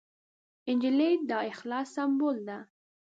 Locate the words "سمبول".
1.95-2.37